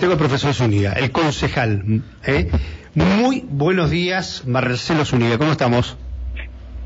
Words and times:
Tengo 0.00 0.12
el 0.12 0.18
profesor 0.18 0.54
Zúñiga, 0.54 0.92
el 0.92 1.10
concejal. 1.10 2.02
¿eh? 2.24 2.50
Muy 2.94 3.44
buenos 3.48 3.90
días, 3.90 4.44
Marcelo 4.46 5.04
Zúñiga, 5.04 5.38
¿cómo 5.38 5.50
estamos? 5.52 5.96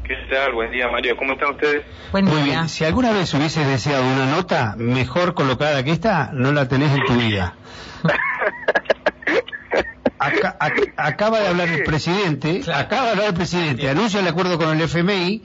¿Qué 0.05 0.15
tal? 0.31 0.53
Buen 0.55 0.71
día, 0.73 0.89
Mario. 0.91 1.17
¿Cómo 1.17 1.35
están 1.35 1.51
ustedes? 1.51 1.83
Buen 2.11 2.25
Muy 2.25 2.37
día. 2.43 2.45
bien. 2.45 2.69
Si 2.69 2.85
alguna 2.85 3.13
vez 3.13 3.33
hubieses 3.35 3.67
deseado 3.67 4.05
una 4.05 4.27
nota 4.27 4.75
mejor 4.79 5.35
colocada 5.35 5.83
que 5.85 5.91
esta, 5.93 6.31
no 6.33 6.53
la 6.53 6.69
tenés 6.69 6.91
en 6.93 7.05
tu 7.05 7.15
vida. 7.15 7.55
Aca- 10.19 10.57
ac- 10.61 10.93
acaba 10.97 11.41
de 11.41 11.49
hablar 11.49 11.69
el 11.69 11.83
presidente, 11.83 12.63
acaba 12.73 13.07
de 13.07 13.11
hablar 13.11 13.27
el 13.29 13.35
presidente, 13.35 13.89
anuncia 13.91 14.21
el 14.21 14.29
acuerdo 14.29 14.57
con 14.57 14.69
el 14.71 14.81
FMI 14.83 15.43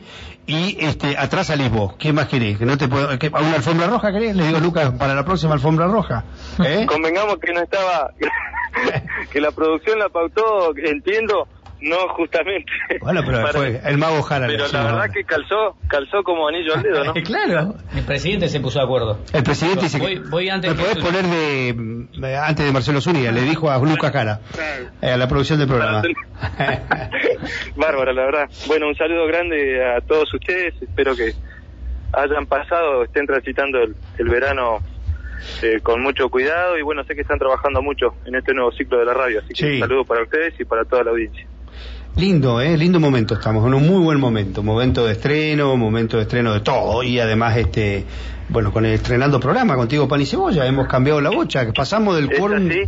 y 0.48 0.77
este 0.79 1.18
atrás 1.18 1.48
salís 1.48 1.70
vos. 1.70 1.95
¿Qué 1.98 2.14
más 2.14 2.27
querés? 2.27 2.57
¿Que 2.57 2.66
no 2.66 2.77
te 2.77 2.88
puedo, 2.88 3.09
¿A 3.09 3.41
una 3.41 3.55
alfombra 3.55 3.88
roja 3.88 4.11
querés? 4.11 4.36
Le 4.36 4.47
digo, 4.47 4.59
Lucas, 4.59 4.93
para 4.97 5.14
la 5.14 5.23
próxima 5.23 5.54
alfombra 5.54 5.88
roja. 5.88 6.23
¿Eh? 6.64 6.86
Convengamos 6.88 7.36
que 7.38 7.52
no 7.54 7.61
estaba, 7.61 8.11
que 9.32 9.41
la 9.41 9.52
producción 9.52 10.00
la 10.00 10.07
pautó, 10.07 10.74
entiendo, 10.78 11.47
no 11.82 12.08
justamente. 12.10 12.72
Bueno, 13.02 13.22
pero 13.26 13.42
para- 13.42 13.54
fue 13.60 13.82
el 13.86 13.98
mago 13.98 14.22
Jara. 14.24 14.48
le 14.48 14.58
Pero 14.58 14.68
la 14.72 14.84
verdad 14.84 15.12
que 15.14 15.24
calzó, 15.24 15.78
calzó 15.88 16.24
como 16.24 16.48
anillo 16.48 16.74
al 16.76 16.82
dedo, 16.84 17.04
¿no? 17.06 17.14
claro. 17.26 17.76
El 17.96 18.04
presidente 18.04 18.48
se 18.50 18.60
puso 18.60 18.80
de 18.80 18.86
acuerdo. 18.86 19.20
El 19.34 19.44
presidente 19.44 19.84
dice 19.84 20.00
Voy- 20.30 20.50
antes 20.50 20.72
¿Me 20.72 20.76
que 20.78 20.82
podés 20.84 20.98
tú. 20.98 21.06
poner 21.06 21.24
de, 21.26 22.36
antes 22.38 22.66
de 22.66 22.72
Marcelo 22.72 23.00
Zúñiga? 23.02 23.32
Le 23.32 23.42
dijo 23.42 23.70
a 23.70 23.78
Lucas 23.80 24.12
Jara, 24.12 24.40
eh, 25.02 25.12
a 25.12 25.18
la 25.18 25.28
producción 25.28 25.60
del 25.60 25.68
programa. 25.68 26.02
Bárbara, 27.76 28.14
la 28.14 28.25
verdad. 28.25 28.50
Bueno, 28.68 28.88
un 28.88 28.96
saludo 28.96 29.25
grande 29.28 29.84
a 29.86 30.02
todos 30.02 30.34
ustedes. 30.34 30.74
Espero 30.82 31.16
que 31.16 31.34
hayan 32.14 32.45
pasado, 32.45 33.03
estén 33.03 33.25
transitando 33.28 33.80
el, 33.80 33.95
el 34.17 34.30
verano 34.30 34.80
eh, 35.62 35.80
con 35.84 36.02
mucho 36.02 36.30
cuidado 36.30 36.78
y 36.78 36.81
bueno, 36.81 37.03
sé 37.03 37.14
que 37.16 37.22
están 37.22 37.38
trabajando 37.39 37.81
mucho 37.81 38.16
en 38.25 38.36
este 38.36 38.53
nuevo 38.53 38.72
ciclo 38.72 38.98
de 39.00 39.06
la 39.06 39.14
radio. 39.14 39.39
Así 39.39 39.50
que 39.50 39.56
Sí. 39.56 39.73
un 39.75 39.80
saludo 39.80 40.06
para 40.06 40.23
ustedes 40.23 40.59
y 40.59 40.66
para 40.66 40.84
toda 40.86 41.03
la 41.03 41.12
audiencia. 41.12 41.45
Lindo, 42.17 42.59
¿eh? 42.61 42.75
Lindo 42.77 42.99
momento 42.99 43.35
estamos, 43.35 43.65
en 43.67 43.75
un 43.75 43.87
muy 43.87 44.01
buen 44.03 44.19
momento. 44.19 44.63
Momento 44.63 45.05
de 45.05 45.11
estreno, 45.13 45.77
momento 45.77 46.17
de 46.17 46.23
estreno 46.23 46.51
de 46.51 46.61
todo. 46.61 47.03
Y 47.03 47.19
además, 47.19 47.55
este, 47.57 48.05
bueno, 48.49 48.71
con 48.71 48.85
el 48.87 48.93
estrenando 48.93 49.39
programa 49.39 49.75
contigo, 49.75 50.07
Pan 50.07 50.21
y 50.21 50.25
Cebolla, 50.25 50.65
hemos 50.65 50.88
cambiado 50.88 51.21
la 51.21 51.29
bocha, 51.29 51.63
que 51.67 51.73
pasamos 51.73 52.15
del 52.15 52.35
quórum 52.35 52.69
así. 52.71 52.81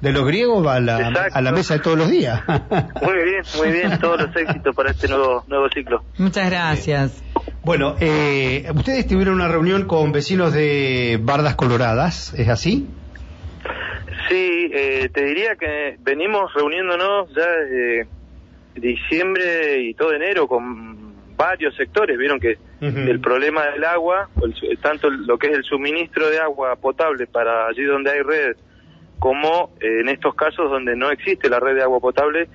de 0.00 0.12
los 0.12 0.26
griegos 0.26 0.66
a 0.66 0.80
la, 0.80 1.08
Exacto. 1.08 1.38
a 1.38 1.40
la 1.42 1.52
mesa 1.52 1.74
de 1.74 1.80
todos 1.80 1.96
los 1.96 2.10
días. 2.10 2.42
Muy 2.48 3.14
bien, 3.22 3.42
muy 3.56 3.70
bien. 3.70 3.98
Todos 4.00 4.20
los 4.22 4.34
éxitos 4.36 4.74
para 4.74 4.90
este 4.90 5.06
nuevo, 5.06 5.44
nuevo 5.46 5.68
ciclo. 5.72 6.02
Muchas 6.18 6.50
gracias. 6.50 7.22
bueno, 7.62 7.94
eh, 8.00 8.68
ustedes 8.74 9.06
tuvieron 9.06 9.34
una 9.34 9.46
reunión 9.46 9.86
con 9.86 10.10
vecinos 10.10 10.52
de 10.52 11.20
Bardas 11.22 11.54
Coloradas, 11.54 12.34
¿es 12.34 12.48
así? 12.48 12.88
Sí, 14.28 14.70
eh, 14.74 15.08
te 15.14 15.24
diría 15.24 15.54
que 15.54 15.98
venimos 16.02 16.52
reuniéndonos 16.54 17.28
ya 17.28 17.46
desde 17.46 18.08
diciembre 18.74 19.80
y 19.80 19.94
todo 19.94 20.12
enero 20.12 20.46
con 20.46 21.36
varios 21.36 21.74
sectores. 21.76 22.18
Vieron 22.18 22.40
que 22.40 22.58
el 22.80 23.20
problema 23.20 23.66
del 23.66 23.84
agua, 23.84 24.28
el 24.42 24.78
tanto 24.78 25.08
lo 25.10 25.38
que 25.38 25.48
es 25.48 25.54
el 25.54 25.64
suministro 25.64 26.28
de 26.28 26.38
agua 26.38 26.76
potable 26.76 27.26
para 27.26 27.66
allí 27.66 27.84
donde 27.84 28.10
hay 28.10 28.22
red, 28.22 28.56
como 29.18 29.70
eh, 29.80 30.00
en 30.00 30.08
estos 30.08 30.34
casos 30.34 30.70
donde 30.70 30.96
no 30.96 31.10
existe 31.10 31.48
la 31.48 31.60
red 31.60 31.76
de 31.76 31.82
agua 31.82 32.00
potable 32.00 32.48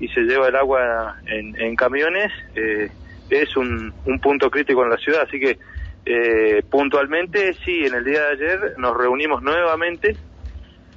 y 0.00 0.08
se 0.08 0.22
lleva 0.22 0.48
el 0.48 0.56
agua 0.56 1.16
en, 1.26 1.60
en 1.60 1.76
camiones, 1.76 2.32
eh, 2.54 2.90
es 3.30 3.56
un, 3.56 3.92
un 4.06 4.18
punto 4.20 4.50
crítico 4.50 4.82
en 4.84 4.90
la 4.90 4.96
ciudad. 4.96 5.22
Así 5.26 5.38
que 5.38 5.58
eh, 6.06 6.62
puntualmente, 6.70 7.54
sí, 7.64 7.84
en 7.86 7.94
el 7.94 8.04
día 8.04 8.22
de 8.22 8.32
ayer 8.32 8.74
nos 8.78 8.96
reunimos 8.96 9.42
nuevamente 9.42 10.16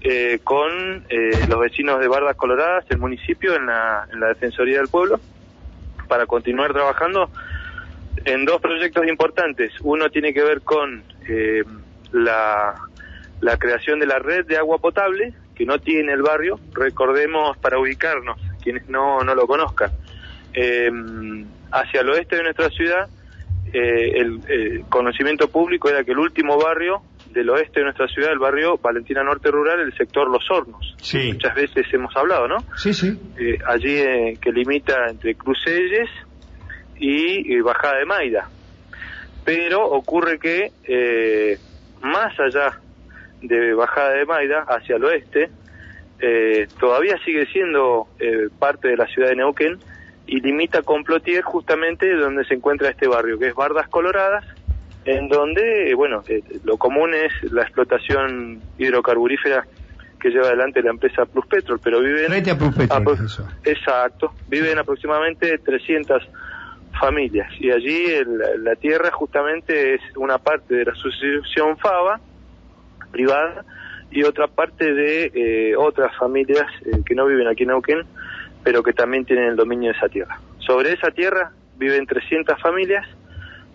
eh, 0.02 0.40
con 0.44 1.06
eh, 1.10 1.32
los 1.50 1.60
vecinos 1.60 2.00
de 2.00 2.08
Bardas 2.08 2.36
Coloradas, 2.36 2.86
el 2.90 2.98
municipio, 2.98 3.56
en 3.56 3.66
la, 3.66 4.08
en 4.12 4.20
la 4.20 4.28
Defensoría 4.28 4.78
del 4.78 4.88
Pueblo, 4.88 5.20
para 6.08 6.26
continuar 6.26 6.74
trabajando 6.74 7.30
en 8.26 8.46
dos 8.46 8.62
proyectos 8.62 9.08
importantes. 9.08 9.74
Uno 9.82 10.10
tiene 10.10 10.34
que 10.34 10.44
ver 10.44 10.62
con 10.62 11.04
eh, 11.28 11.64
la, 12.12 12.76
la 13.42 13.58
creación 13.58 14.00
de 14.00 14.08
la 14.08 14.20
red 14.20 14.46
de 14.46 14.58
agua 14.58 14.78
potable, 14.78 15.34
que 15.56 15.66
no 15.66 15.80
tiene 15.80 16.14
el 16.14 16.22
barrio, 16.22 16.60
recordemos 16.74 17.58
para 17.58 17.80
ubicarnos, 17.80 18.40
quienes 18.62 18.88
no, 18.90 19.22
no 19.22 19.34
lo 19.34 19.48
conozcan. 19.48 19.92
Eh, 20.54 20.92
hacia 21.72 22.02
el 22.02 22.10
oeste 22.10 22.38
de 22.38 22.44
nuestra 22.44 22.70
ciudad, 22.70 23.10
eh, 23.74 24.14
el 24.16 24.40
eh, 24.48 24.84
conocimiento 24.90 25.50
público 25.50 25.90
era 25.90 26.04
que 26.04 26.12
el 26.12 26.20
último 26.20 26.58
barrio 26.58 27.02
del 27.32 27.50
oeste 27.50 27.80
de 27.80 27.86
nuestra 27.86 28.08
ciudad, 28.08 28.32
el 28.32 28.40
barrio 28.40 28.78
Valentina 28.78 29.24
Norte 29.24 29.52
Rural, 29.52 29.80
el 29.80 29.94
sector 29.96 30.30
Los 30.30 30.50
Hornos. 30.50 30.96
Sí. 31.02 31.34
Muchas 31.34 31.56
veces 31.56 31.86
hemos 31.94 32.16
hablado, 32.16 32.48
¿no? 32.48 32.58
Sí, 32.76 32.94
sí. 32.94 33.18
Eh, 33.38 33.58
allí 33.66 33.98
eh, 33.98 34.38
que 34.42 34.52
limita 34.52 35.08
entre 35.10 35.36
Crucelles 35.36 36.10
y, 37.00 37.54
eh, 37.54 37.62
Bajada 37.62 38.00
de 38.00 38.06
Maida. 38.06 38.50
Pero 39.46 39.86
ocurre 39.86 40.40
que 40.40 40.72
eh, 40.84 41.58
más 42.02 42.38
allá 42.40 42.80
de 43.42 43.74
Bajada 43.74 44.12
de 44.12 44.26
Maida, 44.26 44.66
hacia 44.68 44.96
el 44.96 45.06
oeste, 45.06 45.50
eh, 46.20 46.68
todavía 46.80 47.18
sigue 47.24 47.46
siendo 47.48 48.08
eh, 48.20 48.50
parte 48.58 48.88
de 48.88 48.98
la 48.98 49.06
ciudad 49.08 49.30
de 49.30 49.36
Neuquén 49.36 49.78
y 50.26 50.42
limita 50.42 50.82
con 50.82 51.04
Plotier 51.04 51.44
justamente 51.44 52.12
donde 52.16 52.44
se 52.46 52.56
encuentra 52.56 52.90
este 52.90 53.08
barrio, 53.08 53.38
que 53.38 53.48
es 53.48 53.56
Bardas 53.56 53.88
Coloradas, 53.88 54.44
en 55.08 55.30
donde, 55.30 55.94
bueno, 55.96 56.24
eh, 56.28 56.44
lo 56.66 56.78
común 56.78 57.14
es 57.14 57.32
la 57.52 57.64
explotación 57.64 58.62
hidrocarburífera 58.78 59.66
que 60.20 60.30
lleva 60.30 60.48
adelante 60.48 60.82
la 60.82 60.90
empresa 60.92 61.26
Plus 61.26 61.46
Petrol, 61.48 61.80
pero 61.82 62.02
viven... 62.02 62.32
A 62.34 62.58
Plus 62.58 62.76
Petrol, 62.76 63.04
apro- 63.04 63.26
eso. 63.26 63.48
Exacto, 63.64 64.34
viven 64.50 64.78
aproximadamente 64.78 65.58
300 65.60 66.28
familias 67.00 67.50
y 67.60 67.72
allí 67.72 68.06
el- 68.08 68.64
la 68.64 68.76
tierra 68.76 69.10
justamente 69.12 69.94
es 69.96 70.02
una 70.18 70.40
parte 70.40 70.76
de 70.76 70.86
la 70.86 70.92
asociación 70.92 71.78
FABA 71.78 72.20
privada 73.12 73.64
y 74.12 74.24
otra 74.24 74.48
parte 74.48 74.94
de 74.94 75.32
eh, 75.34 75.76
otras 75.78 76.16
familias 76.18 76.66
eh, 76.86 77.02
que 77.06 77.16
no 77.16 77.26
viven 77.28 77.48
aquí 77.48 77.64
en 77.64 77.70
Neuquén, 77.70 78.02
pero 78.64 78.84
que 78.84 78.92
también 78.94 79.24
tienen 79.26 79.46
el 79.50 79.56
dominio 79.56 79.92
de 79.92 79.98
esa 79.98 80.10
tierra. 80.10 80.40
Sobre 80.60 80.92
esa 80.94 81.12
tierra 81.12 81.52
viven 81.78 82.06
300 82.06 82.60
familias 82.62 83.08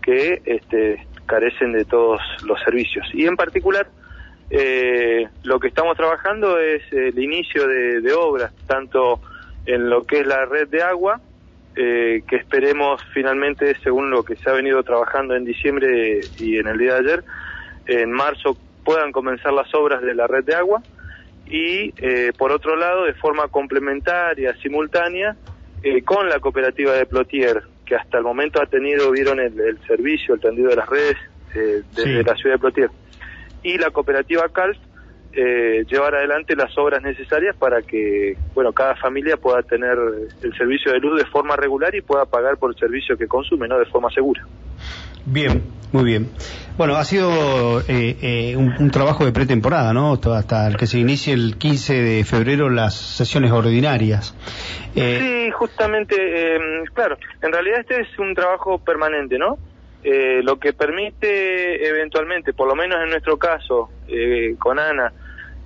que 0.03 0.43
este, 0.45 1.07
carecen 1.27 1.73
de 1.73 1.85
todos 1.85 2.21
los 2.45 2.61
servicios. 2.63 3.07
Y 3.13 3.27
en 3.27 3.37
particular, 3.37 3.87
eh, 4.51 5.29
lo 5.45 5.59
que 5.61 5.69
estamos 5.69 5.97
trabajando 5.97 6.59
es 6.59 6.83
el 6.93 7.19
inicio 7.19 7.67
de, 7.67 8.01
de 8.01 8.13
obras, 8.13 8.53
tanto 8.67 9.21
en 9.67 9.89
lo 9.89 10.05
que 10.05 10.21
es 10.21 10.27
la 10.27 10.45
red 10.45 10.69
de 10.69 10.83
agua, 10.83 11.21
eh, 11.75 12.23
que 12.29 12.37
esperemos 12.37 13.01
finalmente, 13.15 13.75
según 13.83 14.11
lo 14.11 14.25
que 14.25 14.37
se 14.37 14.51
ha 14.51 14.53
venido 14.53 14.83
trabajando 14.83 15.35
en 15.35 15.45
diciembre 15.45 16.21
y 16.39 16.59
en 16.59 16.67
el 16.67 16.77
día 16.77 16.95
de 16.95 17.01
ayer, 17.01 17.25
en 17.87 18.13
marzo 18.13 18.59
puedan 18.85 19.11
comenzar 19.13 19.53
las 19.53 19.73
obras 19.75 20.03
de 20.03 20.15
la 20.15 20.27
red 20.27 20.45
de 20.45 20.55
agua 20.55 20.83
y 21.47 21.95
eh, 21.97 22.33
por 22.37 22.53
otro 22.53 22.77
lado 22.77 23.05
de 23.05 23.15
forma 23.15 23.49
complementaria, 23.49 24.55
simultánea, 24.57 25.37
eh, 25.83 26.03
con 26.03 26.29
la 26.29 26.41
cooperativa 26.41 26.93
de 26.93 27.07
Plotier, 27.07 27.63
que 27.93 27.97
hasta 27.97 28.17
el 28.17 28.25
momento 28.25 28.59
ha 28.63 28.65
tenido, 28.65 29.11
vieron 29.11 29.39
el, 29.39 29.61
el 29.61 29.79
servicio, 29.87 30.35
el 30.35 30.41
tendido 30.41 30.71
de 30.71 30.77
las 30.77 30.89
redes 30.89 31.15
eh, 31.55 31.83
desde 31.95 32.21
Sí. 32.21 32.25
la 32.25 32.35
ciudad 32.37 32.55
de 32.55 32.59
Plotier, 32.59 32.91
y 33.63 33.77
la 33.77 33.91
cooperativa 33.91 34.49
CALF 34.49 34.79
eh, 35.35 35.85
llevar 35.91 36.15
adelante 36.15 36.57
las 36.57 36.77
obras 36.79 37.03
necesarias 37.03 37.55
para 37.57 37.83
que 37.83 38.35
bueno 38.55 38.73
cada 38.73 38.97
familia 38.97 39.37
pueda 39.37 39.63
tener 39.63 39.97
el 40.43 40.57
servicio 40.57 40.91
de 40.93 41.01
luz 41.01 41.19
de 41.19 41.27
forma 41.27 41.55
regular 41.57 41.95
y 41.95 42.01
pueda 42.01 42.25
pagar 42.25 42.57
por 42.57 42.71
el 42.71 42.79
servicio 42.79 43.17
que 43.19 43.27
consume, 43.27 43.69
¿no? 43.69 43.79
de 43.79 43.85
forma 43.87 44.09
segura. 44.11 44.43
Bien, 45.25 45.63
muy 45.93 46.05
bien. 46.05 46.31
Bueno, 46.77 46.97
ha 46.97 47.05
sido 47.05 47.81
eh, 47.81 48.17
eh, 48.23 48.57
un, 48.57 48.91
trabajo 48.91 49.25
de 49.25 49.33
pretemporada, 49.33 49.93
¿no? 49.93 50.15
Hasta 50.15 50.67
el 50.67 50.77
que 50.77 50.87
se 50.87 50.99
inicie 50.99 51.35
el 51.35 51.57
15 51.59 51.95
de 52.03 52.25
febrero 52.25 52.71
las 52.71 52.95
sesiones 52.95 53.53
ordinarias. 53.53 54.35
Eh, 54.97 55.19
Sí, 55.21 55.51
justamente, 55.53 56.17
eh, 56.19 56.59
claro, 56.95 57.19
en 57.43 57.53
realidad 57.53 57.81
este 57.81 58.01
es 58.01 58.19
un 58.19 58.35
trabajo 58.35 58.79
permanente, 58.79 59.39
¿no? 59.39 59.59
Eh, 60.03 60.41
lo 60.43 60.59
que 60.59 60.73
permite 60.73 61.87
eventualmente, 61.87 62.53
por 62.55 62.67
lo 62.67 62.75
menos 62.75 62.99
en 63.05 63.11
nuestro 63.11 63.37
caso, 63.37 63.91
eh, 64.09 64.57
con 64.59 64.79
Ana, 64.79 65.13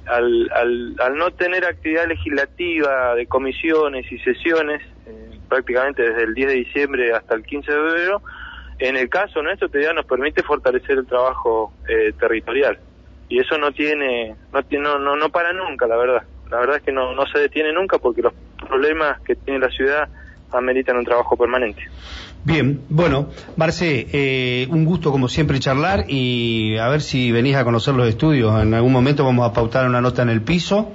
al, 0.06 0.50
al, 0.52 0.96
al 0.98 1.16
no 1.16 1.30
tener 1.30 1.64
actividad 1.64 2.06
legislativa 2.06 3.14
de 3.14 3.26
comisiones 3.26 4.10
y 4.10 4.18
sesiones, 4.18 4.82
prácticamente 5.48 6.02
desde 6.02 6.24
el 6.24 6.34
10 6.34 6.48
de 6.48 6.54
diciembre 6.54 7.12
hasta 7.12 7.34
el 7.34 7.44
15 7.44 7.72
de 7.72 7.78
febrero, 7.78 8.22
en 8.78 8.96
el 8.96 9.08
caso 9.08 9.42
nuestro 9.42 9.68
todavía 9.68 9.92
nos 9.92 10.06
permite 10.06 10.42
fortalecer 10.42 10.98
el 10.98 11.06
trabajo 11.06 11.72
eh, 11.88 12.12
territorial. 12.18 12.78
Y 13.28 13.40
eso 13.40 13.58
no 13.58 13.72
tiene, 13.72 14.36
no, 14.52 14.62
tiene 14.62 14.84
no, 14.84 14.98
no, 14.98 15.16
no 15.16 15.30
para 15.30 15.52
nunca, 15.52 15.86
la 15.86 15.96
verdad. 15.96 16.22
La 16.50 16.58
verdad 16.58 16.76
es 16.76 16.82
que 16.82 16.92
no, 16.92 17.12
no 17.14 17.26
se 17.26 17.40
detiene 17.40 17.72
nunca 17.72 17.98
porque 17.98 18.22
los 18.22 18.32
problemas 18.68 19.20
que 19.22 19.34
tiene 19.34 19.58
la 19.58 19.70
ciudad 19.70 20.08
ameritan 20.52 20.96
un 20.96 21.04
trabajo 21.04 21.36
permanente. 21.36 21.82
Bien, 22.46 22.82
bueno, 22.88 23.30
Marce, 23.56 24.06
eh, 24.12 24.68
un 24.70 24.84
gusto 24.84 25.10
como 25.10 25.28
siempre 25.28 25.58
charlar 25.58 26.04
y 26.06 26.78
a 26.78 26.88
ver 26.88 27.00
si 27.00 27.32
venís 27.32 27.56
a 27.56 27.64
conocer 27.64 27.94
los 27.94 28.08
estudios. 28.08 28.62
En 28.62 28.72
algún 28.72 28.92
momento 28.92 29.24
vamos 29.24 29.50
a 29.50 29.52
pautar 29.52 29.84
una 29.84 30.00
nota 30.00 30.22
en 30.22 30.28
el 30.28 30.42
piso, 30.42 30.92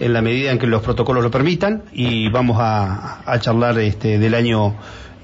en 0.00 0.12
la 0.12 0.22
medida 0.22 0.50
en 0.50 0.58
que 0.58 0.66
los 0.66 0.82
protocolos 0.82 1.22
lo 1.22 1.30
permitan, 1.30 1.84
y 1.92 2.28
vamos 2.30 2.56
a, 2.60 3.22
charlar 3.38 3.78
este, 3.78 4.18
del 4.18 4.34
año 4.34 4.74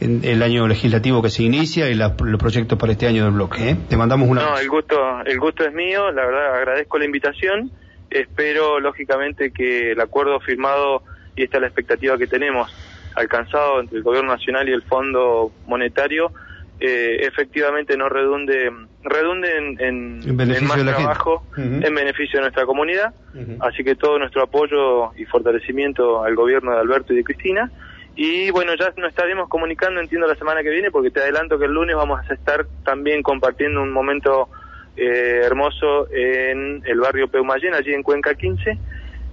el 0.00 0.42
año 0.42 0.68
legislativo 0.68 1.22
que 1.22 1.30
se 1.30 1.42
inicia 1.42 1.88
y 1.88 1.94
los 1.94 2.12
proyectos 2.12 2.78
para 2.78 2.92
este 2.92 3.08
año 3.08 3.24
del 3.24 3.32
bloque. 3.32 3.70
¿eh? 3.70 3.76
Te 3.88 3.96
mandamos 3.96 4.28
una. 4.28 4.42
No, 4.42 4.58
el 4.58 4.68
gusto, 4.68 4.96
el 5.24 5.40
gusto 5.40 5.64
es 5.64 5.72
mío. 5.72 6.12
La 6.12 6.24
verdad 6.24 6.54
agradezco 6.54 6.98
la 6.98 7.06
invitación. 7.06 7.72
Espero 8.10 8.78
lógicamente 8.78 9.50
que 9.50 9.92
el 9.92 10.00
acuerdo 10.00 10.38
firmado 10.38 11.02
y 11.34 11.42
esta 11.42 11.56
es 11.56 11.62
la 11.62 11.66
expectativa 11.66 12.16
que 12.16 12.26
tenemos 12.28 12.70
alcanzado 13.14 13.80
entre 13.80 13.98
el 13.98 14.02
gobierno 14.02 14.32
nacional 14.32 14.68
y 14.68 14.72
el 14.72 14.82
Fondo 14.82 15.52
Monetario 15.66 16.32
eh, 16.80 17.24
efectivamente 17.26 17.96
no 17.96 18.08
redunde 18.08 18.70
redunde 19.04 19.56
en, 19.56 19.80
en, 19.80 20.66
más 20.66 20.84
trabajo 20.84 21.44
en 21.56 21.94
beneficio 21.94 22.38
de 22.38 22.42
nuestra 22.42 22.66
comunidad. 22.66 23.14
Así 23.60 23.84
que 23.84 23.94
todo 23.94 24.18
nuestro 24.18 24.42
apoyo 24.42 25.14
y 25.14 25.24
fortalecimiento 25.24 26.24
al 26.24 26.34
gobierno 26.34 26.72
de 26.72 26.80
Alberto 26.80 27.12
y 27.12 27.16
de 27.16 27.24
Cristina. 27.24 27.70
Y 28.16 28.50
bueno 28.50 28.72
ya 28.78 28.92
nos 28.96 29.10
estaremos 29.10 29.48
comunicando 29.48 30.00
entiendo 30.00 30.26
la 30.26 30.36
semana 30.36 30.62
que 30.62 30.70
viene 30.70 30.90
porque 30.90 31.10
te 31.10 31.20
adelanto 31.20 31.58
que 31.58 31.66
el 31.66 31.72
lunes 31.72 31.96
vamos 31.96 32.20
a 32.28 32.34
estar 32.34 32.66
también 32.84 33.22
compartiendo 33.22 33.82
un 33.82 33.92
momento 33.92 34.48
eh, 34.96 35.40
hermoso 35.42 36.08
en 36.12 36.82
el 36.86 37.00
barrio 37.00 37.28
Peumayén 37.28 37.74
allí 37.74 37.92
en 37.92 38.02
Cuenca 38.02 38.34
15 38.34 38.78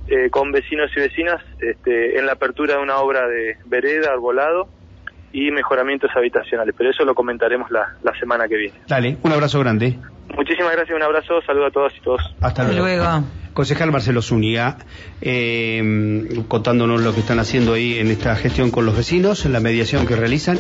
eh, 0.08 0.30
con 0.30 0.52
vecinos 0.52 0.92
y 0.96 1.00
vecinas 1.00 1.42
este, 1.60 2.18
en 2.18 2.26
la 2.26 2.34
apertura 2.34 2.76
de 2.76 2.82
una 2.82 2.98
obra 2.98 3.28
de 3.28 3.58
vereda, 3.66 4.12
arbolado 4.12 4.68
y 5.32 5.52
mejoramientos 5.52 6.12
habitacionales. 6.16 6.76
Pero 6.78 6.90
eso 6.90 7.04
lo 7.06 7.16
comentaremos 7.16 7.72
la, 7.72 7.96
la 8.04 8.18
semana 8.20 8.48
que 8.48 8.58
viene. 8.58 8.78
Dale, 8.88 9.18
un 9.24 9.32
abrazo 9.32 9.60
grande. 9.60 9.98
Muchísimas 10.36 10.74
gracias, 10.74 10.96
un 10.96 11.04
abrazo, 11.04 11.42
saludo 11.46 11.68
a 11.68 11.72
todas 11.72 11.94
y 11.98 12.02
todos. 12.02 12.22
Hasta 12.42 12.72
luego. 12.72 13.24
Concejal 13.54 13.92
Marcelo 13.92 14.22
Zúñiga, 14.22 14.78
eh, 15.22 16.44
contándonos 16.48 17.02
lo 17.02 17.14
que 17.14 17.20
están 17.20 17.40
haciendo 17.40 17.74
ahí 17.74 18.00
en 18.00 18.08
esta 18.08 18.34
gestión 18.38 18.72
con 18.72 18.86
los 18.86 18.96
vecinos, 18.96 19.46
en 19.46 19.52
la 19.52 19.60
mediación 19.60 20.08
que 20.08 20.16
realizan. 20.16 20.58